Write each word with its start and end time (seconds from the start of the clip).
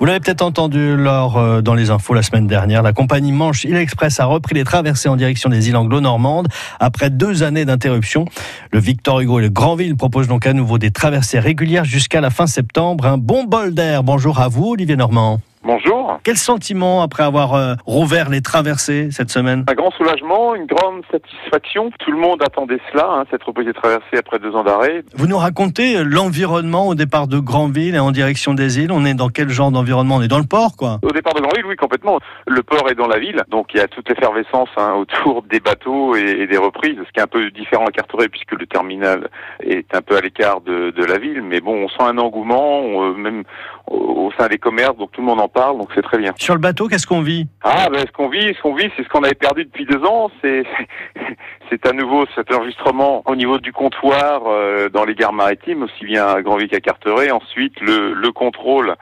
Vous 0.00 0.06
l'avez 0.06 0.18
peut-être 0.20 0.40
entendu 0.40 0.96
lors 0.96 1.36
euh, 1.36 1.60
dans 1.60 1.74
les 1.74 1.90
infos 1.90 2.14
la 2.14 2.22
semaine 2.22 2.46
dernière, 2.46 2.82
la 2.82 2.94
compagnie 2.94 3.32
Manche 3.32 3.64
Île 3.64 3.76
Express 3.76 4.18
a 4.18 4.24
repris 4.24 4.54
les 4.54 4.64
traversées 4.64 5.10
en 5.10 5.16
direction 5.16 5.50
des 5.50 5.68
îles 5.68 5.76
anglo-normandes 5.76 6.48
après 6.80 7.10
deux 7.10 7.42
années 7.42 7.66
d'interruption. 7.66 8.24
Le 8.72 8.78
Victor 8.78 9.20
Hugo 9.20 9.40
et 9.40 9.42
le 9.42 9.50
Grandville 9.50 9.96
proposent 9.96 10.28
donc 10.28 10.46
à 10.46 10.54
nouveau 10.54 10.78
des 10.78 10.90
traversées 10.90 11.38
régulières 11.38 11.84
jusqu'à 11.84 12.22
la 12.22 12.30
fin 12.30 12.46
septembre. 12.46 13.04
Un 13.04 13.18
bon 13.18 13.44
bol 13.44 13.74
d'air. 13.74 14.02
Bonjour 14.02 14.40
à 14.40 14.48
vous, 14.48 14.70
Olivier 14.70 14.96
Normand. 14.96 15.38
Bonjour. 15.62 16.18
Quel 16.24 16.38
sentiment 16.38 17.02
après 17.02 17.22
avoir 17.22 17.52
euh, 17.52 17.74
rouvert 17.84 18.30
les 18.30 18.40
traversées 18.40 19.10
cette 19.10 19.28
semaine? 19.28 19.66
Un 19.68 19.74
grand 19.74 19.90
soulagement, 19.90 20.54
une 20.54 20.64
grande 20.64 21.02
satisfaction. 21.12 21.90
Tout 21.98 22.12
le 22.12 22.18
monde 22.18 22.42
attendait 22.42 22.80
cela, 22.90 23.06
hein, 23.10 23.24
cette 23.30 23.42
reprise 23.42 23.66
des 23.66 23.74
traversées 23.74 24.16
après 24.16 24.38
deux 24.38 24.54
ans 24.54 24.64
d'arrêt. 24.64 25.04
Vous 25.14 25.26
nous 25.26 25.36
racontez 25.36 25.98
euh, 25.98 26.02
l'environnement 26.02 26.88
au 26.88 26.94
départ 26.94 27.28
de 27.28 27.38
Grandville 27.38 27.94
et 27.94 27.98
en 27.98 28.10
direction 28.10 28.54
des 28.54 28.78
îles. 28.80 28.90
On 28.90 29.04
est 29.04 29.12
dans 29.12 29.28
quel 29.28 29.50
genre 29.50 29.70
d'environnement? 29.70 30.16
On 30.16 30.22
est 30.22 30.28
dans 30.28 30.38
le 30.38 30.46
port, 30.46 30.76
quoi 30.78 30.98
Au 31.02 31.12
départ 31.12 31.34
de 31.34 31.40
Grandville, 31.40 31.66
oui, 31.66 31.76
complètement. 31.76 32.20
Le 32.46 32.62
port 32.62 32.88
est 32.88 32.94
dans 32.94 33.08
la 33.08 33.18
ville, 33.18 33.42
donc 33.50 33.74
il 33.74 33.76
y 33.76 33.80
a 33.80 33.88
toute 33.88 34.08
l'effervescence 34.08 34.70
hein, 34.78 34.94
autour 34.94 35.42
des 35.42 35.60
bateaux 35.60 36.16
et, 36.16 36.22
et, 36.40 36.46
des 36.46 36.56
reprises, 36.56 36.96
ce 37.06 37.12
qui 37.12 37.20
est 37.20 37.22
un 37.22 37.26
peu 37.26 37.50
différent 37.50 37.84
à 37.84 37.90
Carteret 37.90 38.30
puisque 38.30 38.52
le 38.52 38.66
terminal 38.66 39.28
est 39.62 39.94
un 39.94 40.00
peu 40.00 40.16
à 40.16 40.22
l'écart 40.22 40.62
de, 40.62 40.90
de, 40.90 41.04
la 41.04 41.18
ville. 41.18 41.42
Mais 41.42 41.60
bon, 41.60 41.84
on 41.84 41.88
sent 41.88 42.02
un 42.08 42.16
engouement, 42.16 42.80
on, 42.80 43.12
même 43.12 43.42
au 43.90 44.30
sein 44.38 44.48
des 44.48 44.58
commerces, 44.58 44.96
donc 44.96 45.10
tout 45.12 45.20
le 45.20 45.26
monde 45.26 45.40
en 45.40 45.49
parle, 45.50 45.78
donc 45.78 45.90
c'est 45.94 46.02
très 46.02 46.18
bien. 46.18 46.32
Sur 46.36 46.54
le 46.54 46.60
bateau, 46.60 46.88
qu'est-ce 46.88 47.06
qu'on 47.06 47.22
vit? 47.22 47.46
Ah, 47.62 47.88
ben 47.90 48.00
ce 48.00 48.12
qu'on 48.12 48.28
vit, 48.28 48.54
ce 48.54 48.62
qu'on 48.62 48.74
vit, 48.74 48.90
c'est 48.96 49.02
ce 49.02 49.08
qu'on 49.08 49.22
avait 49.22 49.34
perdu 49.34 49.64
depuis 49.64 49.84
deux 49.84 50.02
ans. 50.04 50.30
C'est 50.42 50.64
c'est 51.70 51.86
à 51.86 51.92
nouveau 51.92 52.24
cet 52.34 52.52
enregistrement 52.52 53.22
au 53.26 53.36
niveau 53.36 53.58
du 53.58 53.72
comptoir 53.72 54.42
euh, 54.46 54.88
dans 54.88 55.04
les 55.04 55.14
gares 55.14 55.32
maritimes, 55.32 55.82
aussi 55.82 56.04
bien 56.04 56.26
à 56.26 56.42
Grandville 56.42 56.68
qu'à 56.68 56.80
Carteret. 56.80 57.30
Ensuite, 57.30 57.80
le, 57.80 58.14
le 58.14 58.32
contrôle 58.32 58.94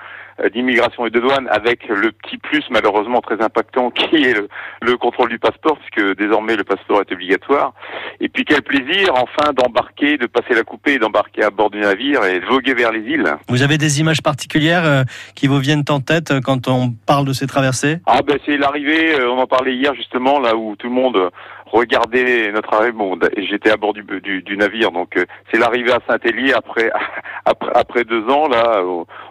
d'immigration 0.52 1.06
et 1.06 1.10
de 1.10 1.20
douane 1.20 1.48
avec 1.50 1.88
le 1.88 2.12
petit 2.12 2.38
plus 2.38 2.64
malheureusement 2.70 3.20
très 3.20 3.40
impactant 3.42 3.90
qui 3.90 4.24
est 4.24 4.34
le, 4.34 4.48
le, 4.82 4.96
contrôle 4.96 5.28
du 5.28 5.38
passeport 5.38 5.78
puisque 5.78 6.16
désormais 6.16 6.56
le 6.56 6.64
passeport 6.64 7.00
est 7.00 7.12
obligatoire. 7.12 7.74
Et 8.20 8.28
puis 8.28 8.44
quel 8.44 8.62
plaisir 8.62 9.14
enfin 9.14 9.52
d'embarquer, 9.52 10.18
de 10.18 10.26
passer 10.26 10.54
la 10.54 10.62
coupée 10.62 10.98
d'embarquer 10.98 11.42
à 11.42 11.50
bord 11.50 11.70
du 11.70 11.78
navire 11.78 12.24
et 12.24 12.40
de 12.40 12.46
voguer 12.46 12.74
vers 12.74 12.92
les 12.92 13.00
îles. 13.00 13.36
Vous 13.48 13.62
avez 13.62 13.78
des 13.78 14.00
images 14.00 14.22
particulières 14.22 14.84
euh, 14.84 15.02
qui 15.34 15.46
vous 15.46 15.58
viennent 15.58 15.84
en 15.88 16.00
tête 16.00 16.30
euh, 16.30 16.40
quand 16.40 16.68
on 16.68 16.90
parle 17.06 17.26
de 17.26 17.32
ces 17.32 17.46
traversées? 17.46 17.98
Ah 18.06 18.20
ben 18.26 18.38
c'est 18.46 18.56
l'arrivée, 18.56 19.22
on 19.24 19.38
en 19.38 19.46
parlait 19.46 19.74
hier 19.74 19.94
justement 19.94 20.40
là 20.40 20.56
où 20.56 20.76
tout 20.76 20.88
le 20.88 20.94
monde 20.94 21.30
regardez 21.70 22.50
notre 22.52 22.72
arrivée. 22.74 22.92
Bon, 22.92 23.18
j'étais 23.36 23.70
à 23.70 23.76
bord 23.76 23.92
du, 23.92 24.02
du, 24.02 24.42
du 24.42 24.56
navire, 24.56 24.90
donc 24.90 25.16
euh, 25.16 25.24
c'est 25.50 25.58
l'arrivée 25.58 25.92
à 25.92 26.00
Saint-Élier 26.08 26.52
après, 26.52 26.90
après 27.44 27.70
après 27.74 28.04
deux 28.04 28.28
ans. 28.28 28.48
Là, 28.48 28.82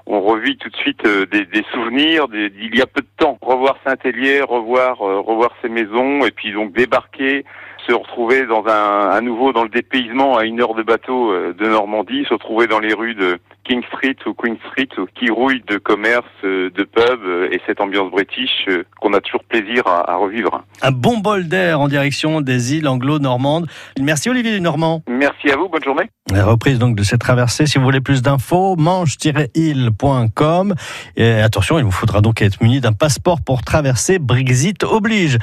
on 0.05 0.21
revit 0.21 0.58
tout 0.58 0.69
de 0.69 0.75
suite 0.77 1.05
euh, 1.05 1.25
des, 1.25 1.45
des 1.45 1.63
souvenirs 1.73 2.27
d'il 2.27 2.75
y 2.75 2.81
a 2.81 2.88
peu 2.88 3.02
de 3.02 3.08
temps. 3.17 3.38
Revoir 3.41 3.77
Saint-Élier, 3.85 4.41
revoir 4.41 5.02
euh, 5.02 5.19
revoir 5.19 5.52
ses 5.61 5.69
maisons, 5.69 6.25
et 6.25 6.31
puis 6.31 6.52
donc 6.52 6.73
débarquer 6.73 7.45
se 7.88 7.93
retrouver 7.93 8.45
dans 8.45 8.66
un, 8.67 9.09
à 9.09 9.21
nouveau 9.21 9.53
dans 9.53 9.63
le 9.63 9.69
dépaysement 9.69 10.38
à 10.38 10.45
une 10.45 10.61
heure 10.61 10.75
de 10.75 10.83
bateau 10.83 11.33
de 11.33 11.67
Normandie, 11.67 12.25
se 12.27 12.33
retrouver 12.33 12.67
dans 12.67 12.80
les 12.80 12.93
rues 12.93 13.16
de 13.16 13.39
King 13.63 13.81
Street 13.93 14.16
ou 14.25 14.33
Queen 14.33 14.57
Street 14.69 14.89
qui 15.16 15.30
rouille 15.30 15.63
de 15.67 15.77
commerce, 15.77 16.25
de 16.43 16.83
pub 16.83 17.52
et 17.52 17.59
cette 17.65 17.81
ambiance 17.81 18.11
british 18.11 18.67
qu'on 18.99 19.13
a 19.13 19.21
toujours 19.21 19.43
plaisir 19.43 19.88
à, 19.88 20.11
à, 20.11 20.15
revivre. 20.15 20.63
Un 20.81 20.91
bon 20.91 21.17
bol 21.17 21.47
d'air 21.47 21.80
en 21.80 21.88
direction 21.88 22.41
des 22.41 22.75
îles 22.75 22.88
anglo-normandes. 22.88 23.67
Merci 23.99 24.30
Olivier 24.30 24.59
Normand. 24.59 25.03
Merci 25.08 25.49
à 25.49 25.58
vous, 25.58 25.69
bonne 25.69 25.83
journée. 25.83 26.09
La 26.33 26.45
reprise 26.45 26.77
donc 26.77 26.97
de 26.97 27.03
cette 27.03 27.21
traversée, 27.21 27.67
si 27.67 27.77
vous 27.77 27.85
voulez 27.85 28.02
plus 28.02 28.21
d'infos, 28.21 28.75
manche-île.com. 28.75 30.75
Et 31.15 31.31
attention, 31.31 31.80
il 31.80 31.85
vous 31.85 31.91
faudra 31.91 32.19
donc 32.19 32.41
être 32.41 32.61
muni 32.61 32.81
d'un 32.81 32.91
passeport 32.91 33.39
pour 33.41 33.61
traverser, 33.61 34.19
Brexit 34.19 34.83
oblige. 34.83 35.38